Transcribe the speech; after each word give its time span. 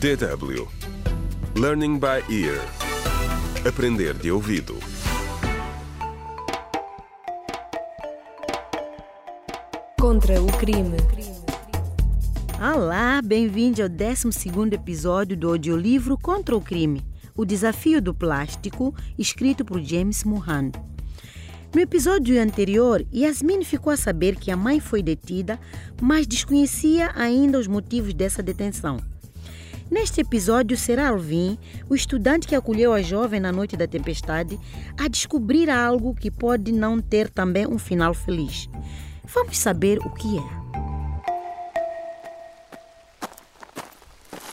DW 0.00 0.68
Learning 1.54 1.98
by 1.98 2.20
Ear 2.28 2.60
Aprender 3.66 4.12
de 4.14 4.30
ouvido 4.30 4.76
Contra 9.98 10.42
o 10.42 10.46
crime. 10.58 10.96
Olá, 12.60 13.22
bem-vindo 13.22 13.82
ao 13.82 13.88
12 13.88 14.28
episódio 14.72 15.36
do 15.36 15.48
audiolivro 15.48 16.18
Contra 16.18 16.56
o 16.56 16.60
Crime, 16.60 17.02
o 17.34 17.44
desafio 17.44 18.02
do 18.02 18.12
plástico, 18.12 18.94
escrito 19.16 19.64
por 19.64 19.80
James 19.80 20.24
Mohan. 20.24 20.70
No 21.74 21.80
episódio 21.80 22.40
anterior, 22.40 23.04
Yasmin 23.12 23.64
ficou 23.64 23.92
a 23.92 23.96
saber 23.96 24.36
que 24.36 24.50
a 24.50 24.56
mãe 24.56 24.80
foi 24.80 25.02
detida, 25.02 25.58
mas 26.00 26.26
desconhecia 26.26 27.10
ainda 27.14 27.58
os 27.58 27.66
motivos 27.66 28.12
dessa 28.12 28.42
detenção. 28.42 29.13
Neste 29.90 30.22
episódio, 30.22 30.76
será 30.76 31.08
Alvin, 31.08 31.58
o 31.88 31.94
estudante 31.94 32.48
que 32.48 32.54
acolheu 32.54 32.92
a 32.92 33.02
jovem 33.02 33.38
na 33.38 33.52
noite 33.52 33.76
da 33.76 33.86
tempestade, 33.86 34.58
a 34.98 35.08
descobrir 35.08 35.68
algo 35.68 36.14
que 36.14 36.30
pode 36.30 36.72
não 36.72 37.00
ter 37.00 37.28
também 37.28 37.66
um 37.66 37.78
final 37.78 38.14
feliz. 38.14 38.68
Vamos 39.24 39.58
saber 39.58 39.98
o 39.98 40.10
que 40.10 40.38
é. 40.38 40.64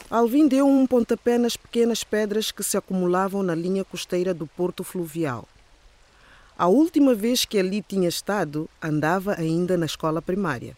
Alvin 0.10 0.50
deu 0.50 0.68
um 0.68 0.86
pontapé 0.86 1.38
nas 1.38 1.56
pequenas 1.56 2.04
pedras 2.04 2.52
que 2.52 2.62
se 2.62 2.76
acumulavam 2.76 3.42
na 3.42 3.56
linha 3.56 3.86
costeira 3.86 4.34
do 4.34 4.46
porto 4.46 4.84
fluvial. 4.84 5.48
A 6.58 6.68
última 6.68 7.16
vez 7.16 7.46
que 7.46 7.58
ali 7.58 7.82
tinha 7.82 8.10
estado, 8.10 8.70
andava 8.82 9.36
ainda 9.40 9.78
na 9.78 9.86
escola 9.86 10.22
primária. 10.22 10.76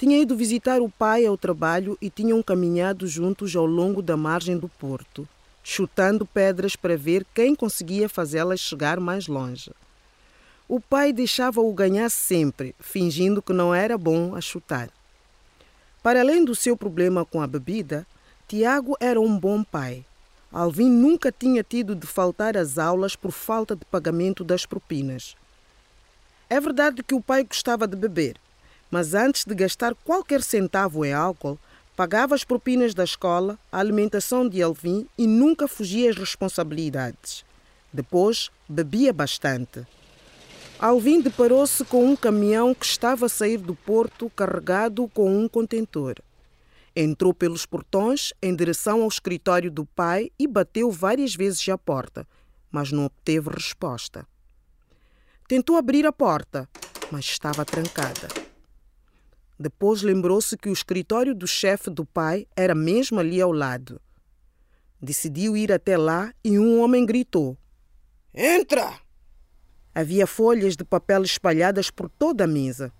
Tinha 0.00 0.16
ido 0.16 0.34
visitar 0.34 0.80
o 0.80 0.88
pai 0.88 1.26
ao 1.26 1.36
trabalho 1.36 1.94
e 2.00 2.08
tinham 2.08 2.42
caminhado 2.42 3.06
juntos 3.06 3.54
ao 3.54 3.66
longo 3.66 4.00
da 4.00 4.16
margem 4.16 4.56
do 4.56 4.66
porto, 4.66 5.28
chutando 5.62 6.24
pedras 6.24 6.74
para 6.74 6.96
ver 6.96 7.26
quem 7.34 7.54
conseguia 7.54 8.08
fazê-las 8.08 8.60
chegar 8.60 8.98
mais 8.98 9.26
longe. 9.26 9.70
O 10.66 10.80
pai 10.80 11.12
deixava-o 11.12 11.70
ganhar 11.74 12.08
sempre, 12.08 12.74
fingindo 12.80 13.42
que 13.42 13.52
não 13.52 13.74
era 13.74 13.98
bom 13.98 14.34
a 14.34 14.40
chutar. 14.40 14.88
Para 16.02 16.20
além 16.20 16.46
do 16.46 16.54
seu 16.54 16.78
problema 16.78 17.26
com 17.26 17.42
a 17.42 17.46
bebida, 17.46 18.06
Tiago 18.48 18.96
era 19.00 19.20
um 19.20 19.38
bom 19.38 19.62
pai. 19.62 20.02
Alvin 20.50 20.88
nunca 20.88 21.30
tinha 21.30 21.62
tido 21.62 21.94
de 21.94 22.06
faltar 22.06 22.56
às 22.56 22.78
aulas 22.78 23.14
por 23.16 23.32
falta 23.32 23.76
de 23.76 23.84
pagamento 23.84 24.44
das 24.44 24.64
propinas. 24.64 25.36
É 26.48 26.58
verdade 26.58 27.02
que 27.02 27.14
o 27.14 27.20
pai 27.20 27.44
gostava 27.44 27.86
de 27.86 27.98
beber, 27.98 28.36
mas 28.90 29.14
antes 29.14 29.44
de 29.44 29.54
gastar 29.54 29.94
qualquer 29.94 30.42
centavo 30.42 31.04
em 31.04 31.12
álcool, 31.12 31.58
pagava 31.94 32.34
as 32.34 32.44
propinas 32.44 32.94
da 32.94 33.04
escola, 33.04 33.58
a 33.70 33.78
alimentação 33.78 34.48
de 34.48 34.62
Alvin 34.62 35.06
e 35.18 35.26
nunca 35.26 35.68
fugia 35.68 36.10
às 36.10 36.16
responsabilidades. 36.16 37.44
Depois, 37.92 38.50
bebia 38.68 39.12
bastante. 39.12 39.86
Alvin 40.78 41.20
deparou-se 41.20 41.84
com 41.84 42.06
um 42.06 42.16
caminhão 42.16 42.74
que 42.74 42.86
estava 42.86 43.26
a 43.26 43.28
sair 43.28 43.58
do 43.58 43.74
porto 43.74 44.30
carregado 44.30 45.06
com 45.08 45.38
um 45.38 45.46
contentor. 45.46 46.14
Entrou 46.96 47.34
pelos 47.34 47.66
portões 47.66 48.32
em 48.40 48.56
direção 48.56 49.02
ao 49.02 49.08
escritório 49.08 49.70
do 49.70 49.84
pai 49.84 50.30
e 50.38 50.46
bateu 50.46 50.90
várias 50.90 51.34
vezes 51.34 51.68
à 51.68 51.76
porta, 51.76 52.26
mas 52.70 52.90
não 52.90 53.04
obteve 53.04 53.50
resposta. 53.50 54.26
Tentou 55.46 55.76
abrir 55.76 56.06
a 56.06 56.12
porta, 56.12 56.68
mas 57.10 57.26
estava 57.26 57.64
trancada. 57.64 58.49
Depois 59.62 60.00
lembrou-se 60.00 60.56
que 60.56 60.70
o 60.70 60.72
escritório 60.72 61.34
do 61.34 61.46
chefe 61.46 61.90
do 61.90 62.02
pai 62.02 62.46
era 62.56 62.74
mesmo 62.74 63.20
ali 63.20 63.42
ao 63.42 63.52
lado. 63.52 64.00
Decidiu 64.98 65.54
ir 65.54 65.70
até 65.70 65.98
lá 65.98 66.32
e 66.42 66.58
um 66.58 66.80
homem 66.80 67.04
gritou: 67.04 67.58
Entra! 68.32 68.98
Havia 69.94 70.26
folhas 70.26 70.78
de 70.78 70.84
papel 70.84 71.22
espalhadas 71.24 71.90
por 71.90 72.08
toda 72.08 72.44
a 72.44 72.46
mesa. 72.46 72.90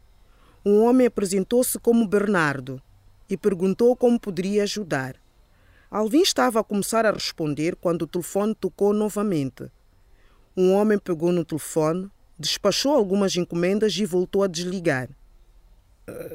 Um 0.63 0.83
homem 0.83 1.07
apresentou-se 1.07 1.79
como 1.79 2.07
Bernardo 2.07 2.79
e 3.27 3.39
perguntou 3.39 3.97
como 3.97 4.21
poderia 4.21 4.65
ajudar. 4.65 5.17
Alvin 5.91 6.21
estava 6.21 6.61
a 6.61 6.65
começar 6.65 7.07
a 7.07 7.11
responder 7.11 7.75
quando 7.75 8.03
o 8.03 8.07
telefone 8.07 8.55
tocou 8.55 8.93
novamente. 8.93 9.73
Um 10.55 10.75
homem 10.75 10.99
pegou 10.99 11.33
no 11.33 11.43
telefone, 11.43 12.11
despachou 12.39 12.93
algumas 12.93 13.35
encomendas 13.35 13.97
e 13.97 14.05
voltou 14.05 14.43
a 14.43 14.47
desligar. 14.47 15.09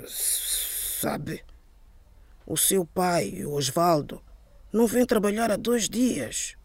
Sabe, 0.07 1.43
o 2.45 2.55
seu 2.57 2.85
pai, 2.85 3.43
o 3.43 3.53
Osvaldo, 3.53 4.21
não 4.71 4.87
vem 4.87 5.05
trabalhar 5.05 5.51
há 5.51 5.55
dois 5.55 5.89
dias. 5.89 6.55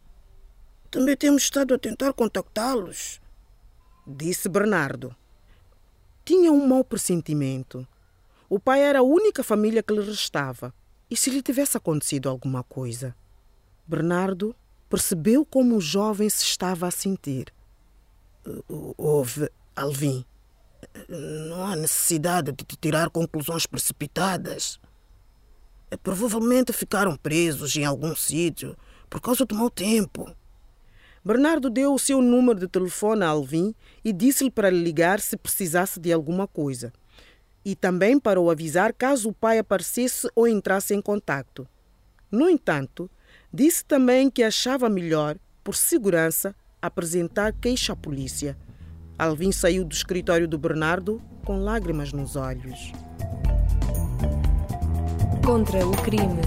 Também 0.91 1.17
temos 1.17 1.45
estado 1.45 1.73
a 1.75 1.79
tentar 1.79 2.13
contactá-los, 2.13 3.21
disse 4.07 4.49
Bernardo. 4.49 5.15
Tinha 6.25 6.53
um 6.53 6.67
mau 6.67 6.85
pressentimento. 6.85 7.87
O 8.49 8.59
pai 8.59 8.83
era 8.83 8.99
a 8.99 9.03
única 9.03 9.43
família 9.43 9.83
que 9.83 9.95
lhe 9.95 10.03
restava. 10.03 10.75
E 11.09 11.17
se 11.17 11.31
lhe 11.31 11.43
tivesse 11.43 11.77
acontecido 11.77 12.29
alguma 12.29 12.63
coisa? 12.63 13.15
Bernardo 13.87 14.55
percebeu 14.89 15.45
como 15.45 15.77
o 15.77 15.81
jovem 15.81 16.29
se 16.29 16.45
estava 16.45 16.87
a 16.87 16.91
sentir. 16.91 17.53
Houve, 18.97 19.51
Alvin. 19.75 20.25
Não 21.09 21.65
há 21.65 21.77
necessidade 21.77 22.53
de 22.53 22.65
tirar 22.81 23.11
conclusões 23.11 23.67
precipitadas. 23.67 24.81
Provavelmente 26.03 26.73
ficaram 26.73 27.17
presos 27.17 27.75
em 27.77 27.85
algum 27.85 28.15
sítio 28.15 28.77
por 29.09 29.21
causa 29.21 29.45
do 29.45 29.55
mau 29.55 29.69
tempo. 29.69 30.31
Bernardo 31.23 31.69
deu 31.69 31.93
o 31.93 31.99
seu 31.99 32.23
número 32.23 32.59
de 32.59 32.69
telefone 32.69 33.25
a 33.25 33.29
Alvin 33.29 33.75
e 34.03 34.13
disse-lhe 34.13 34.51
para 34.51 34.71
ligar 34.71 35.21
se 35.21 35.37
precisasse 35.37 36.01
de 36.01 36.13
alguma 36.13 36.47
coisa. 36.47 36.93
E 37.63 37.77
também 37.77 38.19
para 38.19 38.41
o 38.41 38.51
avisar 38.51 38.95
caso 38.95 39.29
o 39.29 39.35
pai 39.35 39.59
aparecesse 39.59 40.29
ou 40.35 40.49
entrasse 40.49 40.95
em 40.95 41.03
contato. 41.03 41.69
No 42.31 42.49
entanto, 42.49 43.11
disse 43.53 43.85
também 43.85 44.31
que 44.31 44.43
achava 44.43 44.89
melhor, 44.89 45.37
por 45.63 45.77
segurança, 45.77 46.55
apresentar 46.81 47.53
queixa 47.53 47.93
à 47.93 47.97
polícia. 47.97 48.57
Alvin 49.21 49.53
saiu 49.53 49.85
do 49.85 49.93
escritório 49.93 50.49
do 50.49 50.57
Bernardo 50.57 51.21
com 51.45 51.59
lágrimas 51.59 52.11
nos 52.11 52.37
olhos. 52.37 52.91
Contra 55.45 55.87
o 55.87 55.93
crime. 55.99 56.41